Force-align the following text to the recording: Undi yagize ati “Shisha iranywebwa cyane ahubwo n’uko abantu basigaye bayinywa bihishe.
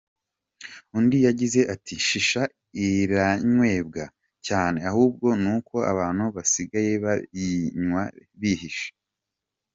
Undi 0.97 1.17
yagize 1.27 1.59
ati 1.73 1.93
“Shisha 2.07 2.43
iranywebwa 2.87 4.03
cyane 4.47 4.77
ahubwo 4.89 5.27
n’uko 5.43 5.75
abantu 5.91 6.23
basigaye 6.35 6.91
bayinywa 7.05 8.03
bihishe. 8.39 8.89